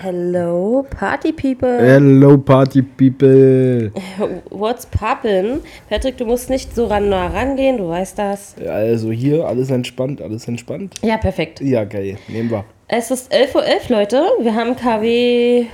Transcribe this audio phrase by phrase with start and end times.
[0.00, 1.76] Hello, Party People.
[1.76, 3.90] Hello, Party People.
[4.50, 5.58] What's poppin'?
[5.88, 8.54] Patrick, du musst nicht so ran nah rangehen, du weißt das.
[8.64, 10.94] Also hier, alles entspannt, alles entspannt.
[11.02, 11.60] Ja, perfekt.
[11.60, 12.64] Ja, geil, nehmen wir.
[12.86, 14.22] Es ist 11.11 Uhr, Leute.
[14.40, 15.66] Wir haben KW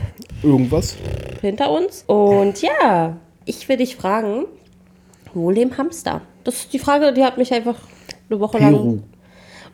[0.43, 0.97] Irgendwas?
[1.43, 2.05] hinter uns.
[2.07, 4.47] Und ja, ich will dich fragen,
[5.35, 6.23] wo leben Hamster?
[6.45, 7.77] Das ist die Frage, die hat mich einfach
[8.31, 8.71] eine Woche Peru.
[8.71, 9.03] lang...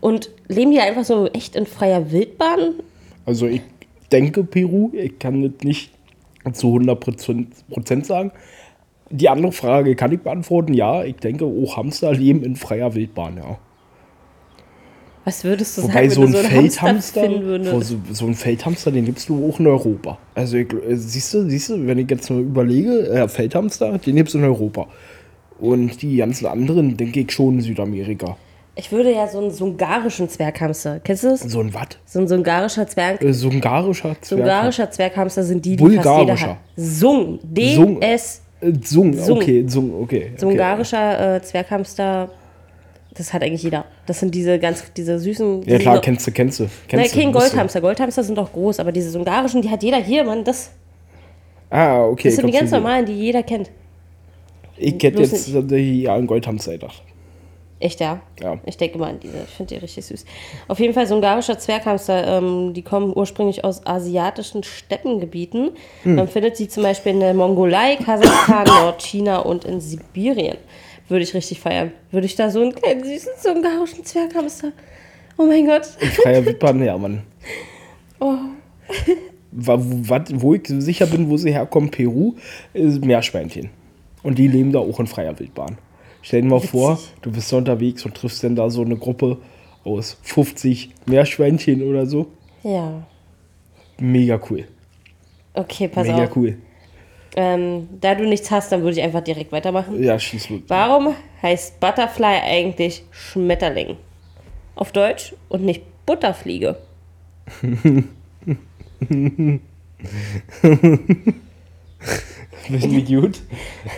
[0.00, 2.74] Und leben die einfach so echt in freier Wildbahn?
[3.26, 3.60] Also ich
[4.12, 5.92] denke Peru, ich kann das nicht
[6.52, 7.00] zu 100
[7.68, 8.32] Prozent sagen.
[9.10, 13.38] Die andere Frage kann ich beantworten, ja, ich denke, auch Hamster leben in freier Wildbahn,
[13.38, 13.58] ja.
[15.24, 19.28] Was würdest du Wobei sagen, so ein so Feldhamster, so, so ein Feldhamster, den gibst
[19.28, 20.18] du auch in Europa.
[20.34, 24.16] Also ich, äh, siehst du, siehst du, wenn ich jetzt mal überlege, äh, Feldhamster, den
[24.16, 24.86] gibst du in Europa.
[25.58, 28.38] Und die ganzen anderen, denke ich schon in Südamerika.
[28.76, 31.00] Ich würde ja so einen sungarischen Zwerghamster.
[31.00, 31.40] Kennst du das?
[31.40, 31.98] So ein Watt?
[32.06, 33.22] So ein sungarischer Zwerg.
[33.22, 34.24] Äh, Sungarischer Zwerg.
[34.24, 36.48] Sungarischer Zwerghamster sind die, die fast jeder Bulgarischer.
[36.50, 36.56] hat.
[36.76, 37.38] Sung.
[37.74, 38.00] Sung.
[38.00, 38.42] D-S.
[38.60, 39.38] Äh, Sung, Sung.
[39.38, 40.32] okay, Sung, okay.
[40.36, 42.30] Sungarischer äh, Zwerghamster.
[43.14, 43.84] Das hat eigentlich jeder.
[44.06, 45.62] Das sind diese ganz, diese süßen.
[45.62, 46.64] Ja die klar, kennst du, kennst du.
[46.64, 47.32] Nein, Kennst du, kein.
[47.32, 47.80] Goldhamster.
[47.80, 50.44] Goldhamster sind doch groß, aber diese sungarischen, die hat jeder hier, Mann.
[50.44, 50.70] Das,
[51.70, 52.28] Ah, okay.
[52.28, 53.70] das sind die ganz normalen, die jeder kennt.
[54.76, 57.02] Ich hätte bloß jetzt tatsächlich ja, einen Goldhamster gedacht.
[57.80, 58.20] Echt, ja?
[58.42, 58.58] Ja.
[58.66, 59.38] Ich denke mal an diese.
[59.38, 60.26] Ich finde die richtig süß.
[60.68, 62.26] Auf jeden Fall so ein garischer Zwerghamster.
[62.26, 65.70] Ähm, die kommen ursprünglich aus asiatischen Steppengebieten.
[66.02, 66.16] Hm.
[66.16, 70.58] Man findet sie zum Beispiel in der Mongolei, Kasachstan, Nordchina und in Sibirien.
[71.08, 71.92] Würde ich richtig feiern.
[72.10, 74.72] Würde ich da so einen kleinen süßen, so einen garischen Zwerghamster.
[75.38, 75.86] Oh mein Gott.
[75.86, 77.22] Freier Wildbahn, ja, Mann.
[78.22, 78.36] Oh.
[79.50, 82.34] Wo ich sicher bin, wo sie herkommen, Peru,
[82.74, 83.70] ist Meerschweinchen.
[84.22, 85.78] Und die leben da auch in freier Wildbahn.
[86.22, 89.38] Stell dir mal vor, du bist unterwegs und triffst dann da so eine Gruppe
[89.84, 92.26] aus 50 Meerschweinchen oder so.
[92.62, 93.06] Ja.
[93.98, 94.66] Mega cool.
[95.54, 96.36] Okay, pass Mega auf.
[96.36, 96.58] cool.
[97.36, 100.02] Ähm, da du nichts hast, dann würde ich einfach direkt weitermachen.
[100.02, 100.60] Ja, schieß los.
[100.68, 103.96] Warum heißt Butterfly eigentlich Schmetterling?
[104.74, 106.76] Auf Deutsch und nicht Butterfliege.
[112.66, 113.40] Finde ich gut.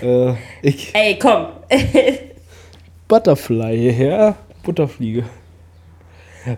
[0.03, 1.47] äh, ich, Ey, komm.
[3.09, 5.25] Butterfly, ja, Butterfliege.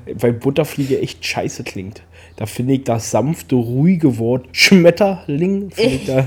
[0.06, 2.03] Weil Butterfliege echt scheiße klingt.
[2.37, 5.71] Da finde ich das sanfte, ruhige Wort Schmetterling.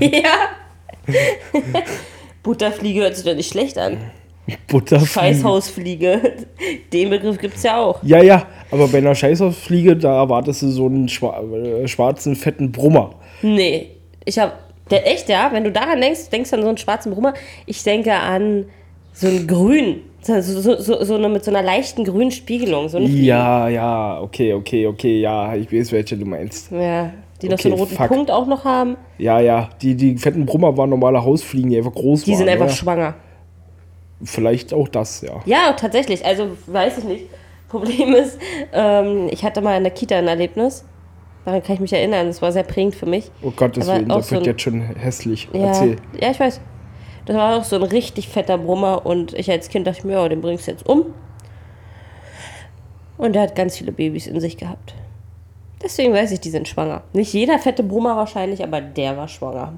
[2.42, 3.96] Butterfliege hört sich doch nicht schlecht an.
[4.68, 5.10] Butterfliege.
[5.10, 6.20] Scheißhausfliege.
[6.92, 8.02] Den Begriff gibt's ja auch.
[8.02, 13.14] Ja, ja, aber bei einer Scheißhausfliege, da erwartest du so einen äh, schwarzen, fetten Brummer.
[13.42, 13.90] Nee.
[14.24, 14.67] Ich hab.
[14.90, 15.50] Der, echt, ja?
[15.52, 17.34] Wenn du daran denkst, denkst du an so einen schwarzen Brummer.
[17.66, 18.66] Ich denke an
[19.12, 20.02] so ein Grün.
[20.20, 22.88] So, so, so, so eine mit so einer leichten grünen Spiegelung.
[22.88, 22.98] So.
[22.98, 26.70] Ja, ja, okay, okay, okay, ja, ich weiß, welche du meinst.
[26.72, 27.12] Ja.
[27.40, 28.08] Die noch so einen Okay, roten fuck.
[28.08, 28.96] Punkt auch noch haben.
[29.18, 32.38] Ja, ja, die, die fetten Brummer waren normale Hausfliegen, die einfach groß Die waren.
[32.38, 32.72] sind einfach ja.
[32.72, 33.14] schwanger.
[34.24, 35.40] Vielleicht auch das, ja.
[35.46, 36.24] Ja, tatsächlich.
[36.26, 37.24] Also weiß ich nicht.
[37.68, 38.38] Problem ist,
[38.72, 40.84] ähm, ich hatte mal in der Kita ein Erlebnis.
[41.48, 42.26] Daran kann ich mich erinnern.
[42.26, 43.30] Das war sehr prägend für mich.
[43.40, 45.48] Oh auch das so wird ein- jetzt schon hässlich.
[45.54, 45.96] Ja, Erzähl.
[46.20, 46.60] ja, ich weiß.
[47.24, 50.28] Das war auch so ein richtig fetter Brummer und ich als Kind dachte mir, ja,
[50.28, 51.06] den bringst du jetzt um.
[53.16, 54.92] Und der hat ganz viele Babys in sich gehabt.
[55.82, 57.02] Deswegen weiß ich, die sind schwanger.
[57.14, 59.72] Nicht jeder fette Brummer wahrscheinlich, aber der war schwanger.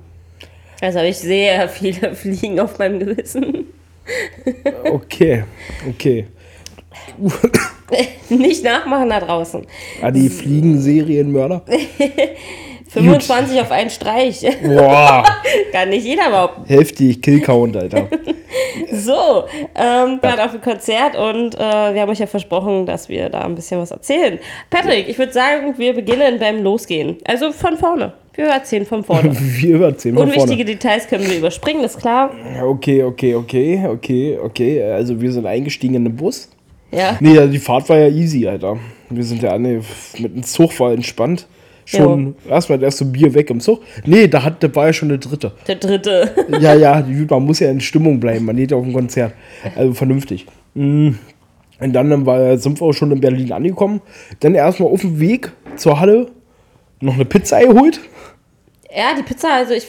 [0.81, 3.67] Also habe ich sehr viele Fliegen auf meinem Gewissen.
[4.91, 5.45] Okay,
[5.89, 6.27] okay.
[8.29, 9.67] Nicht nachmachen da draußen.
[10.03, 11.63] Ah, die Fliegen-Serienmörder.
[12.91, 14.45] 25 auf einen Streich.
[14.65, 15.25] Boah,
[15.73, 16.65] Kann nicht jeder behaupten.
[16.67, 18.09] heftig, Killcount, Alter.
[18.91, 19.45] So,
[19.77, 23.29] ähm, wir waren auf dem Konzert und äh, wir haben euch ja versprochen, dass wir
[23.29, 24.39] da ein bisschen was erzählen.
[24.71, 27.19] Patrick, ich würde sagen, wir beginnen beim Losgehen.
[27.25, 28.13] Also von vorne.
[28.35, 29.31] Wir erzählen von vorne.
[29.39, 30.65] Wir überziehen mal Unwichtige vorne.
[30.65, 32.33] Details können wir überspringen, ist klar.
[32.63, 34.83] Okay, okay, okay, okay, okay.
[34.83, 36.49] Also wir sind eingestiegen in den Bus.
[36.91, 37.17] Ja.
[37.21, 38.79] Nee, also die Fahrt war ja easy, Alter.
[39.09, 39.81] Wir sind ja nee,
[40.19, 41.47] mit dem Zug war entspannt.
[41.85, 43.83] Schon erstmal das erste Bier weg im Zug.
[44.05, 45.53] Nee, da, hat, da war ja schon der dritte.
[45.67, 46.31] Der dritte.
[46.61, 48.45] Ja, ja, man muss ja in Stimmung bleiben.
[48.45, 49.33] Man geht ja auf ein Konzert.
[49.75, 50.47] Also vernünftig.
[50.75, 51.11] Mm.
[51.81, 54.03] Und dann war, sind wir auch schon in Berlin angekommen.
[54.39, 56.27] Dann erstmal auf dem Weg zur Halle
[57.01, 58.01] noch eine Pizza geholt.
[58.95, 59.87] Ja, die Pizza, also ich.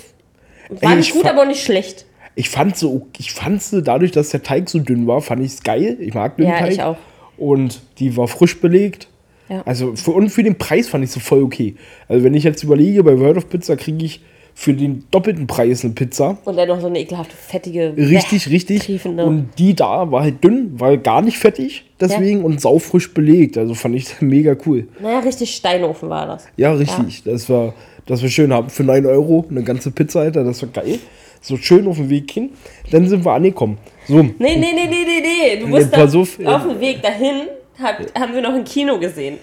[0.70, 2.06] War Ey, nicht ich gut, aber auch nicht schlecht.
[2.36, 5.54] Ich fand so, ich fand sie dadurch, dass der Teig so dünn war, fand ich
[5.54, 5.98] es geil.
[6.00, 6.72] Ich mag dünnen Ja, Teig.
[6.72, 6.98] ich auch.
[7.38, 9.08] Und die war frisch belegt.
[9.50, 9.64] Ja.
[9.66, 11.76] Also für, und für den Preis fand ich sie voll okay.
[12.08, 14.22] Also wenn ich jetzt überlege, bei World of Pizza kriege ich
[14.54, 16.38] für den doppelten Preis eine Pizza.
[16.46, 17.94] Und dann noch so eine ekelhafte, fettige.
[17.98, 18.80] Richtig, bäh, richtig.
[18.84, 19.26] triefende.
[19.26, 23.58] Und die da war halt dünn, war gar nicht fettig, deswegen und saufrisch belegt.
[23.58, 24.88] Also fand ich mega cool.
[25.02, 26.46] Naja, richtig Steinofen war das.
[26.58, 27.24] Ja, richtig.
[27.24, 27.74] Das war,
[28.06, 28.54] das war schön.
[28.54, 30.44] Haben für 9 Euro eine ganze Pizza, Alter.
[30.44, 31.00] Das war geil.
[31.42, 32.52] So schön auf dem Weg hin.
[32.92, 33.78] Dann sind wir angekommen.
[34.08, 35.60] So, Nee, nee, nee, nee, nee, nee.
[35.60, 37.48] Du musst pass da, auf, auf dem Weg dahin
[37.82, 39.38] hab, haben wir noch ein Kino gesehen.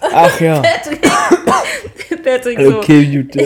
[0.00, 0.60] ach ja.
[0.62, 1.00] Patrick,
[2.24, 2.78] Patrick so.
[2.78, 3.36] Okay, gut.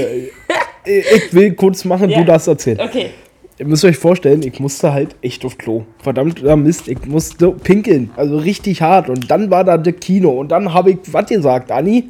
[0.85, 2.19] Ich will kurz machen, Ja.
[2.21, 2.81] du darfst erzählen.
[2.81, 3.11] Okay.
[3.59, 5.85] Ihr müsst euch vorstellen, ich musste halt echt auf Klo.
[5.99, 8.11] Verdammt, da Mist, ich musste pinkeln.
[8.17, 9.11] Also richtig hart.
[9.11, 10.31] Und dann war da das Kino.
[10.31, 12.05] Und dann habe ich, was gesagt, Anni?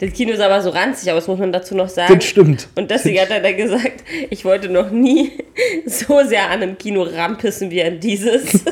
[0.00, 2.14] Das Kino ist aber so ranzig aus, muss man dazu noch sagen.
[2.14, 2.68] Das stimmt.
[2.76, 5.32] Und deswegen hat er dann gesagt, ich wollte noch nie
[5.86, 8.64] so sehr an einem Kino rampissen wie an dieses.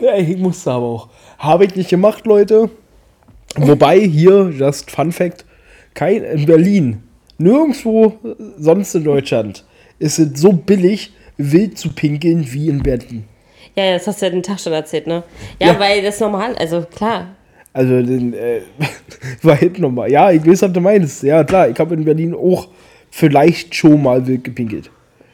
[0.00, 1.08] Ja, ich musste aber auch.
[1.38, 2.70] Habe ich nicht gemacht, Leute.
[3.56, 5.44] Wobei hier, just Fun Fact,
[5.92, 7.02] kein, in Berlin,
[7.36, 8.14] nirgendwo
[8.56, 9.64] sonst in Deutschland
[9.98, 13.24] ist es so billig, wild zu pinkeln wie in Berlin.
[13.76, 15.24] ja, ja, das hast du ja den Tag schon erzählt, ne?
[15.58, 15.78] Ja, Ja.
[15.80, 17.36] weil das normal, also klar.
[17.72, 18.62] Also, den, äh,
[19.42, 20.10] war halt nochmal.
[20.10, 21.22] Ja, ich weiß, was du meinst.
[21.22, 22.68] Ja, klar, ich habe in Berlin auch
[23.10, 24.90] vielleicht schon mal wild gepinkelt.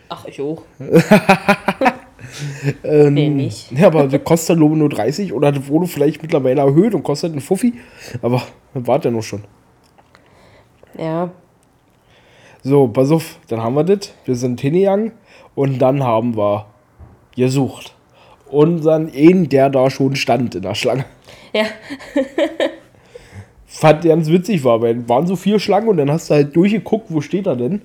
[0.09, 0.63] Ach, ich auch.
[2.85, 3.73] Ähm, Nee, nicht.
[3.73, 7.33] Ja, aber das kostet nur nur 30 oder das wurde vielleicht mittlerweile erhöht und kostet
[7.33, 7.75] einen Fuffi.
[8.23, 8.43] Aber
[8.75, 9.45] war ja noch schon.
[10.99, 11.31] Ja.
[12.63, 14.13] So, pass auf, dann haben wir das.
[14.25, 15.13] Wir sind hingegangen
[15.55, 16.67] und dann haben wir
[17.37, 17.95] gesucht.
[18.51, 21.05] Unseren einen, der da schon stand in der Schlange.
[21.53, 21.65] Ja.
[23.67, 27.07] Fand ganz witzig war, weil waren so vier Schlangen und dann hast du halt durchgeguckt,
[27.09, 27.83] wo steht er denn.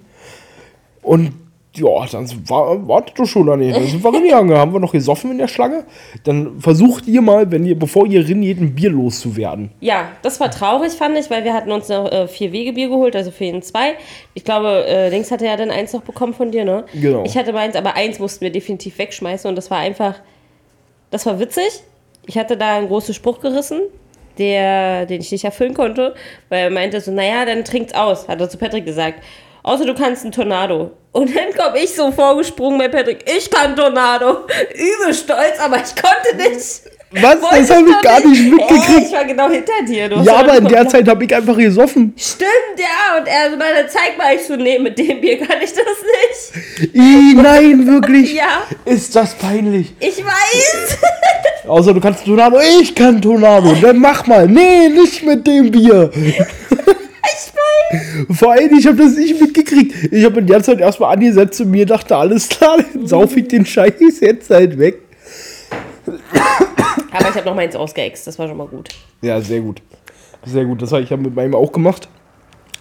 [1.02, 1.34] Und
[1.76, 3.74] ja, dann war, wartet doch schon daneben.
[3.74, 5.86] Dann sind wir reingegangen, haben wir noch gesoffen in der Schlange.
[6.26, 9.72] Dann versucht ihr mal, wenn ihr, bevor ihr rinnt, ein Bier loszuwerden.
[9.80, 13.16] Ja, das war traurig, fand ich, weil wir hatten uns noch äh, vier Wegebier geholt,
[13.16, 13.94] also für jeden zwei.
[14.34, 16.86] Ich glaube, äh, Links hatte ja dann eins noch bekommen von dir, ne?
[16.94, 17.24] Genau.
[17.26, 20.16] Ich hatte meins, aber eins mussten wir definitiv wegschmeißen und das war einfach,
[21.12, 21.84] das war witzig.
[22.26, 23.82] Ich hatte da einen großen Spruch gerissen,
[24.38, 26.16] der, den ich nicht erfüllen konnte,
[26.50, 29.24] weil er meinte so, naja, dann trinkt's aus, hat er zu Patrick gesagt.
[29.64, 30.92] Außer du kannst einen Tornado.
[31.12, 34.46] Und dann komme ich so vorgesprungen bei Patrick, ich kann Tornado.
[34.74, 36.82] Übel stolz, aber ich konnte nicht.
[37.14, 37.42] Was?
[37.42, 39.08] Wolltest das habe ich gar nicht mitgekriegt.
[39.08, 40.08] ich war genau hinter dir.
[40.08, 42.14] Du hast Ja, aber in der Zeit habe ich einfach gesoffen.
[42.16, 43.20] Stimmt, ja.
[43.20, 44.34] Und er so, na, dann zeig mal.
[44.34, 46.96] Ich so, nee, mit dem Bier kann ich das nicht.
[46.96, 48.34] Ih, nein, wirklich.
[48.34, 49.94] Ja, Ist das peinlich.
[50.00, 50.98] ich weiß.
[51.68, 52.60] Außer du kannst Tornado.
[52.82, 53.76] Ich kann Tornado.
[53.82, 54.48] Dann mach mal.
[54.48, 56.10] Nee, nicht mit dem Bier.
[56.16, 58.38] Ich weiß.
[58.40, 60.14] Vor allem, ich habe das nicht mitgekriegt.
[60.14, 63.50] Ich habe in der Zeit erstmal angesetzt und mir dachte, alles klar, dann sauf ich
[63.50, 65.00] den Scheiß jetzt halt weg.
[67.12, 68.28] Aber ich habe noch meins ausgeext.
[68.28, 68.90] Das war schon mal gut.
[69.22, 69.82] Ja, sehr gut.
[70.46, 70.82] Sehr gut.
[70.82, 72.10] Das habe ich ja mit meinem auch gemacht.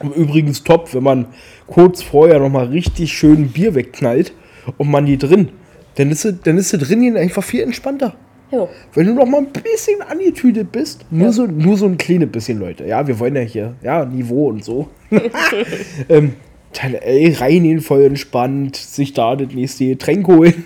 [0.02, 1.26] Übrigens top, wenn man
[1.66, 4.32] kurz vorher nochmal richtig schön Bier wegknallt
[4.78, 5.50] und man die drin.
[5.96, 8.14] Dann ist es, dann ist es drin einfach viel entspannter.
[8.50, 8.68] Jo.
[8.94, 12.58] Wenn du noch mal ein bisschen angetütet bist, nur, so, nur so ein kleines bisschen,
[12.58, 12.84] Leute.
[12.84, 14.88] Ja, wir wollen ja hier, ja, Niveau und so.
[16.08, 16.34] ähm,
[16.72, 20.64] dann, ey, reingehen, voll entspannt, sich da das nächste Getränk holen,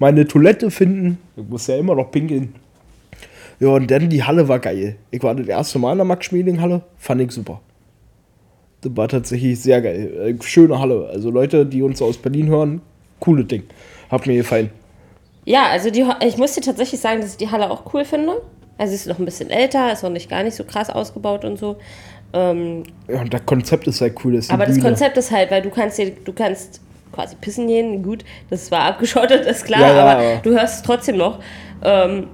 [0.00, 1.18] meine Toilette finden.
[1.36, 2.54] Ich muss ja immer noch pinkeln.
[3.60, 4.96] Ja, und dann die Halle war geil.
[5.10, 7.60] Ich war das erste Mal in der Max-Schmeling-Halle, fand ich super.
[8.80, 10.36] Das war tatsächlich sehr geil.
[10.40, 11.08] Äh, Schöne Halle.
[11.12, 12.80] Also Leute, die uns aus Berlin hören,
[13.20, 13.64] cooles Ding.
[14.10, 14.70] Hat mir gefallen.
[15.44, 18.40] Ja, also die, ich muss dir tatsächlich sagen, dass ich die Halle auch cool finde.
[18.78, 21.44] Also sie ist noch ein bisschen älter, ist noch nicht gar nicht so krass ausgebaut
[21.44, 21.76] und so.
[22.32, 24.32] Ähm, Ja, und das Konzept ist halt cool.
[24.32, 24.80] Das aber das.
[24.80, 26.80] Konzept ist halt, weil du kannst dir, du kannst
[27.12, 30.76] quasi pissen gehen, gut, das war abgeschottet, ist klar, Ja, ja, aber aber- du hörst
[30.76, 31.40] es trotzdem noch.
[31.82, 32.28] Ähm,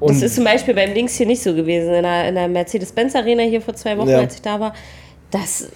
[0.00, 1.94] das ist zum Beispiel beim Links hier nicht so gewesen.
[1.94, 4.18] In der, in der Mercedes-Benz-Arena hier vor zwei Wochen, Ja.
[4.18, 4.74] als ich da war.
[5.30, 5.68] Das,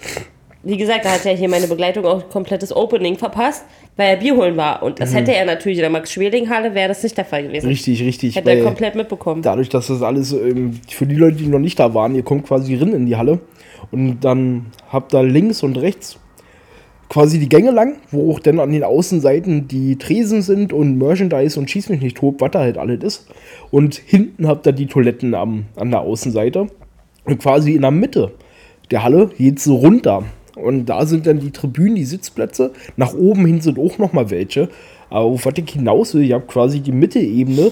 [0.63, 3.63] wie gesagt, da hat ja hier meine Begleitung auch komplettes Opening verpasst,
[3.95, 4.83] weil er Bier holen war.
[4.83, 7.67] Und das hätte er natürlich in der Max-Schweling-Halle, wäre das nicht der Fall gewesen.
[7.67, 7.71] Mhm.
[7.71, 8.35] Richtig, richtig.
[8.35, 9.41] Hätte er komplett mitbekommen.
[9.41, 12.45] dadurch, dass das alles, ähm, für die Leute, die noch nicht da waren, ihr kommt
[12.45, 13.39] quasi rein in die Halle
[13.91, 16.19] und dann habt ihr links und rechts
[17.09, 21.59] quasi die Gänge lang, wo auch dann an den Außenseiten die Tresen sind und Merchandise
[21.59, 23.27] und schieß mich nicht tot, was da halt alles ist.
[23.71, 26.67] Und hinten habt ihr die Toiletten am, an der Außenseite.
[27.25, 28.33] Und quasi in der Mitte
[28.91, 30.23] der Halle geht so runter.
[30.55, 32.71] Und da sind dann die Tribünen, die Sitzplätze.
[32.95, 34.69] Nach oben hin sind auch noch mal welche.
[35.09, 37.71] Aber auf was ich hinaus will, ihr habt quasi die Mittelebene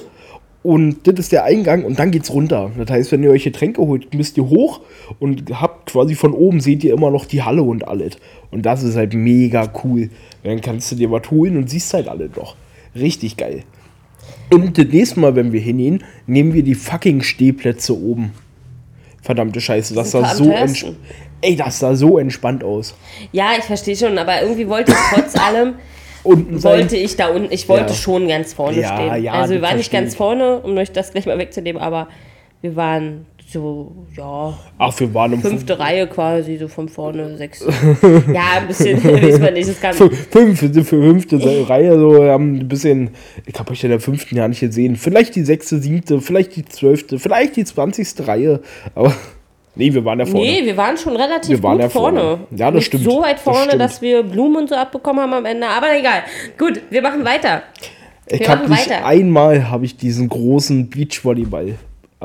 [0.65, 2.71] und das ist der Eingang und dann geht's runter.
[2.75, 4.81] Das heißt, wenn ihr euch Getränke holt, müsst ihr hoch
[5.19, 8.17] und habt quasi von oben seht ihr immer noch die Halle und alles.
[8.51, 10.09] Und das ist halt mega cool.
[10.43, 12.55] Dann kannst du dir was holen und siehst halt alle doch.
[12.95, 13.63] Richtig geil.
[14.51, 18.33] Und das nächste Mal, wenn wir hingehen, nehmen wir die fucking Stehplätze oben.
[19.21, 20.97] Verdammte Scheiße, das am so entspannt.
[21.41, 22.95] Ey, das sah so entspannt aus.
[23.31, 25.75] Ja, ich verstehe schon, aber irgendwie wollte ich trotz allem,
[26.23, 26.79] Unten sein.
[26.79, 27.93] wollte ich da unten, ich wollte Ja.
[27.95, 29.23] schon ganz vorne Ja, stehen.
[29.23, 32.07] ja, also wir waren nicht ganz vorne, um euch das gleich mal wegzunehmen, aber
[32.61, 37.63] wir waren so, ja, Ach, wir waren um fünfte Reihe quasi, so von vorne, sechs.
[38.33, 39.93] ja, ein bisschen, weiß man nicht, das kann.
[39.93, 43.11] Fünf, für fünfte Reihe, so wir haben ein bisschen,
[43.45, 44.95] ich habe euch in der fünften Jahr nicht gesehen.
[44.95, 48.61] Vielleicht die sechste, siebte, vielleicht die zwölfte, vielleicht die zwanzigste Reihe.
[48.95, 49.13] Aber
[49.75, 50.45] nee, wir waren ja vorne.
[50.45, 52.19] Nee, wir waren schon relativ Wir waren gut ja vorne.
[52.19, 52.39] vorne.
[52.51, 53.03] Ja, das Nicht stimmt.
[53.03, 53.81] So weit Das vorne, stimmt.
[53.81, 55.67] dass wir Blumen und so abbekommen haben am Ende.
[55.67, 56.23] Aber egal.
[56.57, 57.61] Gut, wir machen weiter.
[58.27, 59.05] ich wir habe machen nicht weiter.
[59.05, 61.75] einmal habe ich diesen großen Beachvolleyball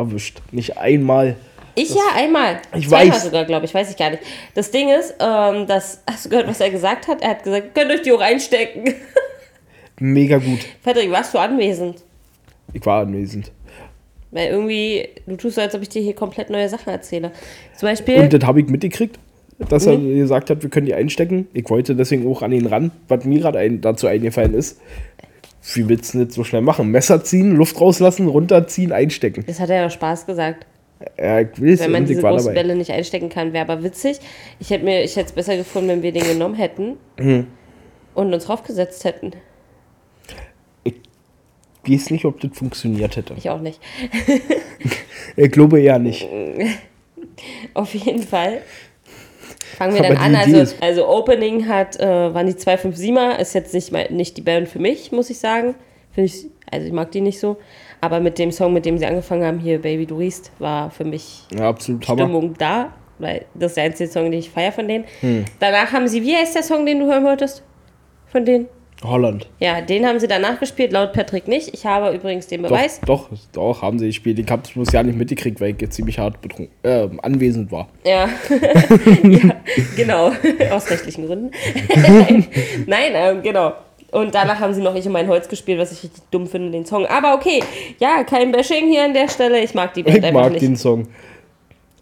[0.00, 0.40] erwischt.
[0.52, 1.37] Nicht einmal.
[1.76, 2.61] Ich ja einmal.
[2.76, 3.25] Ich Zweimal weiß.
[3.25, 3.73] sogar, glaube ich.
[3.73, 4.23] Weiß ich gar nicht.
[4.54, 7.23] Das Ding ist, ähm, das, hast du gehört, was er gesagt hat?
[7.23, 8.95] Er hat gesagt, könnt euch die auch einstecken.
[10.00, 10.61] Mega gut.
[10.83, 12.02] Patrick, warst du anwesend?
[12.73, 13.52] Ich war anwesend.
[14.30, 17.33] Weil irgendwie, du tust so, als ob ich dir hier komplett neue Sachen erzähle.
[17.76, 19.19] Zum Beispiel, Und das habe ich mitgekriegt,
[19.69, 20.16] dass er Mhm.
[20.19, 21.49] gesagt hat, wir können die einstecken.
[21.52, 24.80] Ich wollte deswegen auch an ihn ran, was mir gerade ein, dazu eingefallen ist.
[25.75, 26.88] Wie willst du das so schnell machen?
[26.90, 29.45] Messer ziehen, Luft rauslassen, runterziehen, einstecken.
[29.47, 30.67] das hat er ja Spaß gesagt.
[31.19, 32.55] Ja, ich will Wenn man diese großen dabei.
[32.61, 34.19] Bälle nicht einstecken kann, wäre aber witzig.
[34.59, 37.47] Ich hätte mir, ich hätte es besser gefunden, wenn wir den genommen hätten Mhm.
[38.14, 39.33] und uns draufgesetzt hätten.
[40.85, 40.95] Ich
[41.87, 43.35] weiß nicht, ob das funktioniert hätte.
[43.37, 43.81] Ich auch nicht.
[45.37, 46.26] Ich glaube eher nicht.
[47.75, 48.62] Auf jeden Fall.
[49.77, 50.35] Fangen wir dann an.
[50.35, 54.69] Also, also Opening hat, äh, waren die 257er, ist jetzt nicht, mal, nicht die Band
[54.69, 55.75] für mich, muss ich sagen.
[56.12, 57.57] Finde ich, also ich mag die nicht so.
[58.00, 61.05] Aber mit dem Song, mit dem sie angefangen haben, hier Baby Du riechst, war für
[61.05, 62.23] mich Ja, absolut Hammer.
[62.23, 62.93] Stimmung da.
[63.19, 65.05] Weil das ist der einzige Song, den ich feiere von denen.
[65.21, 65.45] Hm.
[65.59, 67.62] Danach haben sie, wie heißt der Song, den du hören wolltest?
[68.27, 68.69] Von denen?
[69.02, 69.49] Holland.
[69.61, 71.73] Ja, den haben sie danach gespielt, laut Patrick nicht.
[71.73, 73.00] Ich habe übrigens den Beweis.
[73.07, 74.38] Doch, doch, doch, haben sie gespielt.
[74.38, 77.73] Ich habe es bloß ja nicht mitgekriegt, weil ich jetzt ziemlich hart betrunken, äh, anwesend
[77.73, 77.88] war.
[78.04, 78.28] Ja.
[79.23, 79.57] ja,
[79.97, 80.33] genau.
[80.71, 81.50] Aus rechtlichen Gründen.
[82.87, 83.73] Nein, ähm, genau.
[84.12, 86.71] Und danach haben sie noch Ich und mein Holz gespielt, was ich richtig dumm finde,
[86.71, 87.07] den Song.
[87.07, 87.62] Aber okay,
[87.99, 89.61] ja, kein Bashing hier an der Stelle.
[89.61, 90.62] Ich mag die Band Ich einfach mag nicht.
[90.62, 91.09] den Song.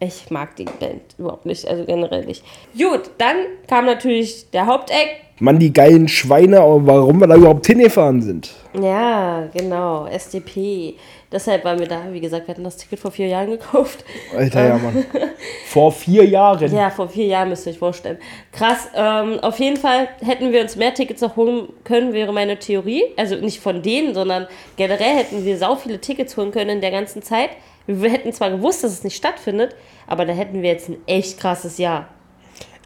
[0.00, 2.44] Ich mag die Band überhaupt nicht, also generell nicht.
[2.76, 3.36] Gut, dann
[3.66, 5.27] kam natürlich der Haupteck.
[5.40, 8.50] Mann, die geilen Schweine, aber warum wir da überhaupt hingefahren sind.
[8.80, 10.96] Ja, genau, SDP.
[11.30, 14.04] Deshalb waren wir da, wie gesagt, wir hatten das Ticket vor vier Jahren gekauft.
[14.36, 15.04] Alter, ja, Mann.
[15.66, 16.74] Vor vier Jahren.
[16.74, 18.16] Ja, vor vier Jahren müsst ihr euch vorstellen.
[18.52, 22.58] Krass, ähm, auf jeden Fall hätten wir uns mehr Tickets noch holen können, wäre meine
[22.58, 23.04] Theorie.
[23.18, 26.90] Also nicht von denen, sondern generell hätten wir sau viele Tickets holen können in der
[26.90, 27.50] ganzen Zeit.
[27.86, 29.76] Wir hätten zwar gewusst, dass es nicht stattfindet,
[30.06, 32.08] aber da hätten wir jetzt ein echt krasses Jahr.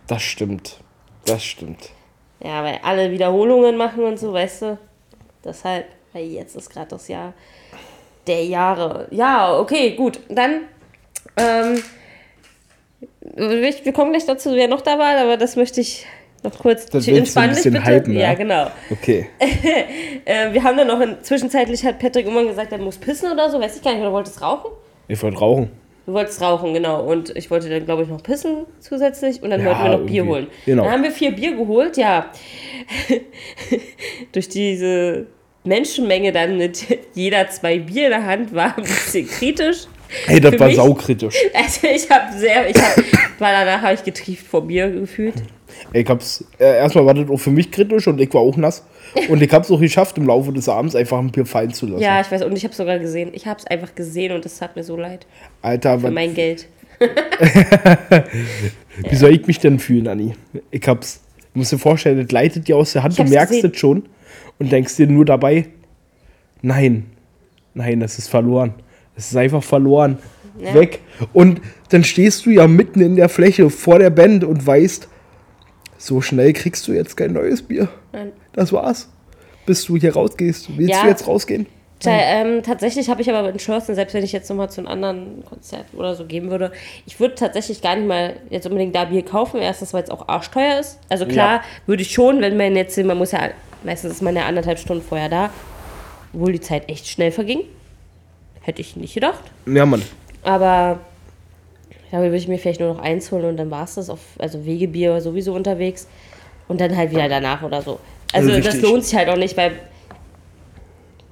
[0.09, 0.80] Das stimmt.
[1.25, 1.90] Das stimmt.
[2.45, 4.79] Ja, weil alle Wiederholungen machen und so, weißt du.
[5.45, 7.33] Deshalb, weil jetzt ist gerade das Jahr
[8.27, 9.09] der Jahre.
[9.11, 10.21] Ja, okay, gut.
[10.29, 10.63] Dann,
[11.37, 11.83] ähm,
[13.37, 16.07] wir kommen gleich dazu, wer noch da war, aber das möchte ich
[16.43, 17.87] noch kurz Das entspann dich bisschen bitte.
[17.87, 18.35] hypen, ja, ja?
[18.35, 18.67] genau.
[18.91, 19.29] Okay.
[20.25, 23.51] Äh, wir haben dann noch in, zwischenzeitlich hat Patrick irgendwann gesagt, er muss pissen oder
[23.51, 24.71] so, weiß ich gar nicht, oder wolltest rauchen?
[25.09, 25.71] Ich wollte rauchen.
[26.04, 27.02] Du wolltest rauchen, genau.
[27.04, 29.42] Und ich wollte dann, glaube ich, noch pissen zusätzlich.
[29.42, 30.47] Und dann Ja, wollten wir noch Bier holen.
[30.66, 30.82] Genau.
[30.85, 32.26] Dann haben wir vier Bier geholt, ja.
[34.32, 35.26] Durch diese
[35.64, 39.78] Menschenmenge dann mit jeder zwei Bier in der Hand war ein bisschen kritisch.
[40.26, 41.37] Ey, das Für war mich- saukritisch.
[41.54, 42.97] Also ich habe sehr, ich hab,
[43.38, 45.35] weil danach habe ich getrieft vor Bier gefühlt.
[45.93, 48.85] Ich hab's, äh, erstmal war das auch für mich kritisch und ich war auch nass.
[49.29, 52.02] Und ich hab's auch geschafft, im Laufe des Abends einfach ein Bier fallen zu lassen.
[52.02, 53.31] Ja, ich weiß, und ich habe sogar gesehen.
[53.33, 55.26] Ich habe es einfach gesehen und es tat mir so leid.
[55.61, 56.67] Alter, Für mein Geld.
[59.09, 60.35] wie soll ich mich denn fühlen, Anni?
[60.71, 61.21] Ich hab's,
[61.52, 63.71] du musst dir vorstellen, das leitet dir aus der Hand, Ich du hab's merkst gesehen.
[63.71, 64.02] das schon
[64.59, 65.67] und denkst dir nur dabei,
[66.62, 67.07] nein,
[67.75, 68.75] nein, das ist verloren.
[69.17, 70.19] Es ist einfach verloren.
[70.59, 70.75] Ja.
[70.75, 71.00] Weg.
[71.33, 71.61] Und
[71.91, 75.09] dann stehst du ja mitten in der Fläche vor der Band und weißt,
[76.02, 77.88] so schnell kriegst du jetzt kein neues Bier.
[78.12, 78.32] Nein.
[78.52, 79.09] Das war's.
[79.66, 80.76] Bis du hier rausgehst.
[80.76, 81.02] Willst Ja.
[81.02, 81.66] du jetzt rausgehen?
[82.00, 85.44] Tja, ähm, tatsächlich habe ich aber entschlossen, selbst wenn ich jetzt nochmal zu einem anderen
[85.49, 86.73] Konzert oder so gehen würde,
[87.06, 89.61] ich würde tatsächlich gar nicht mal jetzt unbedingt da Bier kaufen.
[89.61, 90.99] Erstens, weil es auch arschteuer ist.
[91.09, 91.62] Also klar, Ja.
[91.87, 93.50] würde ich schon, wenn man jetzt, man muss ja,
[93.85, 95.50] meistens ist man ja anderthalb Stunden vorher da,
[96.35, 97.61] obwohl die Zeit echt schnell verging.
[98.62, 99.40] Hätte ich nicht gedacht.
[99.66, 100.02] Ja, Mann.
[100.42, 100.99] Aber
[102.12, 104.21] da würde ich mir vielleicht nur noch eins holen und dann war es das auf,
[104.38, 106.07] also Wegebier sowieso unterwegs
[106.69, 107.99] und dann halt wieder danach oder so.
[108.33, 109.73] Also Also das lohnt sich halt auch nicht, weil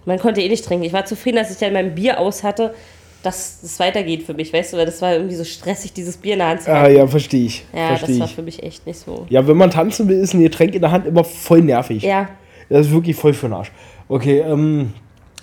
[0.06, 0.84] man konnte eh nicht trinken.
[0.84, 2.74] Ich war zufrieden, dass ich dann mein Bier aus hatte,
[3.22, 6.32] dass es weitergeht für mich, weißt du, weil das war irgendwie so stressig, dieses Bier
[6.32, 6.96] in der Hand zu Ah, haben.
[6.96, 7.64] ja, verstehe ich.
[7.74, 8.34] Ja, verstehe das war ich.
[8.34, 9.26] für mich echt nicht so.
[9.28, 12.02] Ja, wenn man tanzen will, ist ein Getränk in der Hand immer voll nervig.
[12.02, 12.30] Ja,
[12.70, 13.70] Das ist wirklich voll für den Arsch.
[14.08, 14.94] Okay, ähm,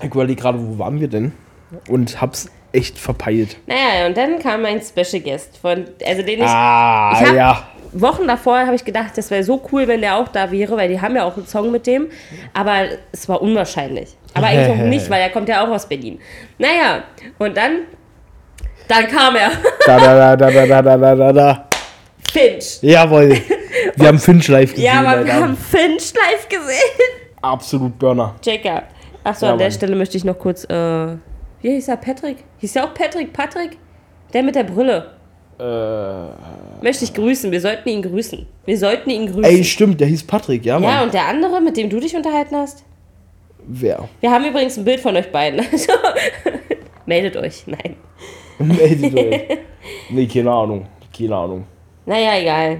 [0.01, 1.33] ich überlege gerade, wo waren wir denn?
[1.87, 3.57] Und hab's echt verpeilt.
[3.65, 7.63] Naja, und dann kam mein Special Guest, von, also den ich, Ah, ich hab- ja.
[7.93, 10.89] Wochen davor habe ich gedacht, das wäre so cool, wenn der auch da wäre, weil
[10.89, 12.07] die haben ja auch einen Song mit dem.
[12.53, 14.09] Aber es war unwahrscheinlich.
[14.33, 16.19] Aber eigentlich auch nicht, weil er kommt ja auch aus Berlin.
[16.59, 17.03] Naja,
[17.39, 17.79] und dann,
[18.87, 19.51] dann kam er.
[19.85, 21.67] Da, da, da, da, da, da, da, da, da.
[22.31, 22.79] Finch.
[22.81, 23.37] Jawohl.
[23.95, 24.83] Wir haben Finch live gesehen.
[24.85, 27.15] Ja, aber wir haben Finch live gesehen.
[27.41, 28.35] Absolut Burner.
[28.43, 28.83] Jacob.
[29.23, 29.71] Achso, Ja, an der Mann.
[29.71, 31.07] Stelle möchte ich noch kurz, äh,
[31.67, 31.97] wie hieß er?
[31.97, 32.37] Patrick?
[32.59, 33.33] Hieß der auch Patrick?
[33.33, 33.77] Patrick?
[34.33, 35.11] Der mit der Brille.
[35.59, 37.51] Äh, Möchte ich grüßen.
[37.51, 38.45] Wir sollten ihn grüßen.
[38.65, 39.43] Wir sollten ihn grüßen.
[39.43, 40.89] ey, stimmt, der hieß Patrick, ja, Mann.
[40.89, 42.83] ja, und der andere, mit dem du dich unterhalten hast?
[43.65, 44.07] Wer?
[44.21, 45.59] Wir haben übrigens ein Bild von euch beiden.
[45.71, 45.91] Also,
[47.05, 47.65] meldet euch.
[47.67, 47.95] Nein.
[48.59, 49.41] Meldet euch.
[50.09, 50.85] Nee, keine Ahnung.
[51.15, 51.63] Keine Ahnung.
[52.05, 52.79] Naja, egal.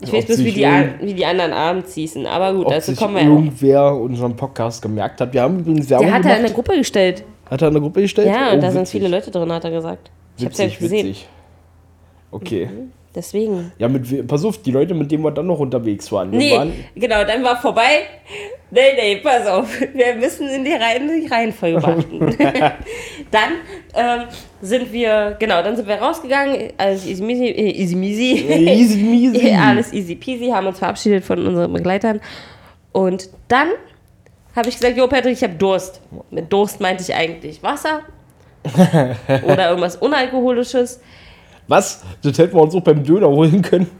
[0.00, 0.66] Ich Ob weiß bloß, wie die,
[1.02, 2.26] wie die anderen abends hießen.
[2.26, 3.34] Aber gut, Ob dazu sich kommen wir ja auch.
[3.34, 5.32] irgendwer unseren Podcast gemerkt hat.
[5.32, 7.24] Wir haben übrigens Werbung Der hat er in eine Gruppe gestellt.
[7.50, 8.28] Hat er in eine Gruppe gestellt?
[8.28, 9.00] Ja, und Oh, da sind witzig.
[9.00, 10.10] viele Leute drin, hat er gesagt.
[10.36, 11.06] Ich hab's ja Witzig, gesehen.
[11.08, 11.28] witzig.
[12.30, 12.68] Okay.
[13.14, 13.70] Deswegen.
[13.78, 16.32] Ja, mit, pass auf, die Leute, mit denen wir dann noch unterwegs waren.
[16.32, 18.00] Wir Nee, waren genau, dann war vorbei.
[18.72, 19.68] Nee, nee, pass auf.
[19.94, 22.18] Wir müssen in die, Reihen, die Reihenfolge beachten.
[23.30, 23.50] dann
[23.94, 24.22] ähm,
[24.60, 26.72] sind wir, genau, dann sind wir rausgegangen.
[26.76, 27.46] Alles easy measy.
[27.50, 28.32] Äh, easy measy.
[28.48, 29.52] easy measy.
[29.60, 32.20] Alles easy peasy, haben uns verabschiedet von unseren Begleitern.
[32.90, 33.68] Und dann
[34.54, 36.00] habe ich gesagt, jo Patrick, ich habe Durst.
[36.30, 38.00] Mit Durst meinte ich eigentlich Wasser
[39.44, 41.00] oder irgendwas Unalkoholisches.
[41.68, 42.02] Was?
[42.22, 43.90] Das hätten wir uns auch beim Döner holen können.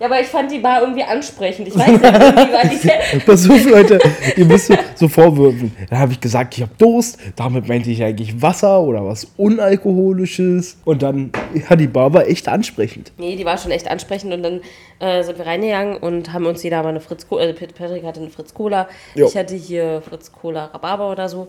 [0.00, 1.66] Ja, aber ich fand die Bar irgendwie ansprechend.
[1.68, 3.98] Ich weiß nicht, irgendwie war die Pass auf, Leute,
[4.36, 5.74] ihr müsst so, vorwürfen.
[5.90, 7.18] Dann habe ich gesagt, ich habe Durst.
[7.34, 10.76] Damit meinte ich eigentlich Wasser oder was Unalkoholisches.
[10.84, 11.32] Und dann,
[11.68, 13.12] ja, die Bar war echt ansprechend.
[13.18, 14.60] Nee, die war schon echt ansprechend und dann
[15.00, 18.04] äh, sind wir reingegangen und haben uns jeder mal eine Fritz Cola, also Pat- Patrick
[18.04, 19.26] hatte eine Fritz Cola, Jo.
[19.26, 21.48] ich hatte hier Fritz Cola Rhabarber oder so.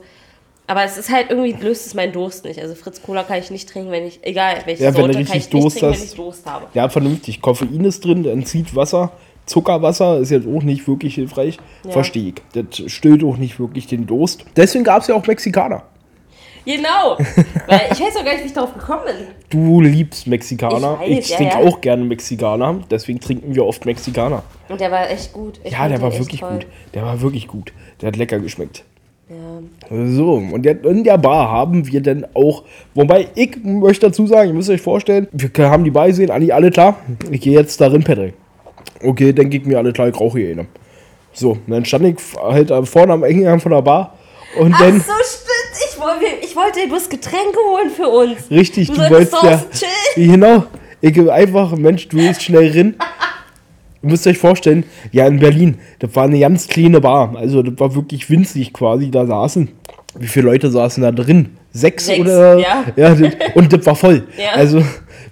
[0.69, 2.61] Aber es ist halt irgendwie, löst es meinen Durst nicht.
[2.61, 5.35] Also Fritz Cola kann ich nicht trinken, wenn ich, egal welche Ja, Sorte, kann richtig
[5.35, 5.99] ich nicht Durst trinken, hast.
[6.01, 6.65] wenn ich Durst habe.
[6.75, 7.41] Ja, vernünftig.
[7.41, 9.11] Koffein ist drin, dann zieht Wasser.
[9.47, 11.57] Zuckerwasser ist jetzt auch nicht wirklich hilfreich.
[11.83, 11.91] Ja.
[11.91, 12.35] Verstehe ich.
[12.53, 14.45] Das stillt auch nicht wirklich den Durst.
[14.55, 15.81] Deswegen gab es ja auch Mexikaner.
[16.65, 17.17] Genau,
[17.67, 19.15] weil ich weiß auch gar nicht, wie ich darauf gekommen bin.
[19.49, 20.99] Du liebst Mexikaner.
[21.03, 21.67] Ich Ich, ja, trinke ja.
[21.67, 22.81] auch gerne Mexikaner.
[22.91, 24.43] Deswegen trinken wir oft Mexikaner.
[24.67, 25.59] Und der war echt gut.
[25.63, 26.51] Ich Ja, der war wirklich toll.
[26.51, 26.67] gut.
[26.93, 27.73] Der war wirklich gut.
[28.01, 28.83] Der hat lecker geschmeckt.
[29.29, 30.07] Ja.
[30.07, 32.63] So, und in der Bar haben wir dann auch,
[32.95, 36.51] wobei ich möchte dazu sagen, ihr müsst euch vorstellen, wir haben die Bar gesehen, Anni,
[36.51, 36.97] alle klar,
[37.29, 38.33] ich gehe jetzt darin, Patrick.
[39.03, 40.65] Okay, dann geht mir alle klar, ich rauche hier eine.
[41.31, 44.15] So, und dann stand ich halt vorne am Eingang von der Bar
[44.57, 45.49] und Ach dann, so, stimmt.
[45.91, 48.49] Ich wollte, ich wollte bloß Getränke holen für uns.
[48.49, 50.31] richtig, du du, wolltest ja, chillen.
[50.31, 50.63] genau,
[51.01, 52.71] ich einfach, Mensch, du gehst schnell
[54.01, 57.35] Ihr müsst euch vorstellen, ja, in Berlin, das war eine ganz kleine Bar.
[57.35, 59.11] Also, das war wirklich winzig quasi.
[59.11, 59.69] Da saßen,
[60.17, 61.57] wie viele Leute saßen da drin?
[61.71, 62.57] Sechs, Sechs, oder?
[62.57, 62.85] ja.
[62.95, 63.19] das,
[63.55, 64.23] und das war voll.
[64.37, 64.53] Ja.
[64.55, 64.81] Also,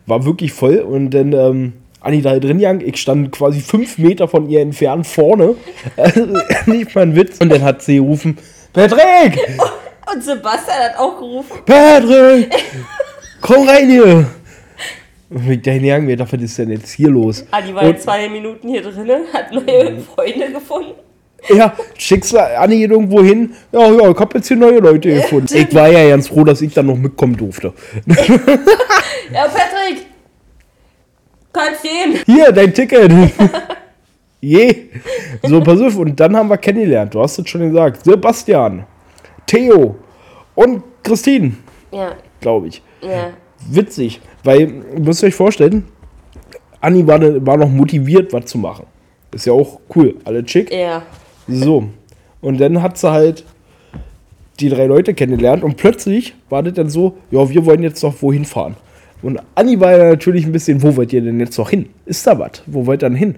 [0.05, 0.77] war wirklich voll.
[0.77, 5.07] Und dann, ähm, Anni da drin gegangen, ich stand quasi fünf Meter von ihr entfernt
[5.07, 5.55] vorne.
[5.97, 6.25] Also,
[6.65, 7.37] nicht mal ein Witz.
[7.39, 8.37] Und dann hat sie gerufen:
[8.73, 9.39] Patrick!
[10.13, 11.57] Und Sebastian hat auch gerufen.
[11.65, 12.49] Patrick!
[13.41, 14.25] Komm rein hier!
[15.29, 17.45] Hingegangen, wer dachte, was ist denn jetzt hier los?
[17.51, 20.91] Adi war Und- zwei Minuten hier drinnen, hat neue Freunde gefunden.
[21.49, 23.53] Ja, schickst du Anni irgendwo hin?
[23.71, 25.47] Ja, ja, ich hab jetzt hier neue Leute gefunden.
[25.55, 27.73] Ich war ja ganz froh, dass ich dann noch mitkommen durfte.
[29.33, 30.05] Ja, Patrick!
[31.51, 32.19] Kannst gehen.
[32.25, 33.11] Hier, dein Ticket.
[34.41, 34.85] Je.
[35.43, 37.13] So, pass auf, und dann haben wir kennengelernt.
[37.13, 38.05] Du hast es schon gesagt.
[38.05, 38.85] Sebastian,
[39.45, 39.97] Theo
[40.55, 41.53] und Christine,
[41.91, 42.81] Ja, glaube ich.
[43.01, 43.31] ja.
[43.69, 45.85] Witzig, weil, ihr müsst euch vorstellen,
[46.79, 48.85] Anni war, war noch motiviert, was zu machen.
[49.31, 50.71] Ist ja auch cool, alle chick.
[50.71, 51.03] Ja.
[51.47, 51.89] So.
[52.41, 53.43] Und dann hat sie halt
[54.59, 58.21] die drei Leute kennengelernt und plötzlich war das dann so, ja, wir wollen jetzt noch
[58.21, 58.75] wohin fahren.
[59.21, 61.89] Und Anni war ja natürlich ein bisschen, wo wollt ihr denn jetzt noch hin?
[62.05, 62.63] Ist da was?
[62.65, 63.35] Wo wollt ihr denn hin?